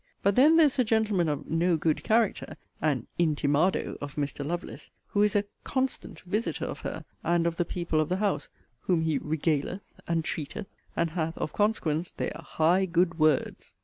[0.23, 4.43] But then there is a gentleman of 'no good character' (an 'intimado' of Mr.
[4.43, 8.49] Lovelace) who is a 'constant' visiter of her, and of the people of the house,
[8.79, 13.75] whom he 'regaleth' and 'treateth,' and hath (of consequence) their 'high good words.'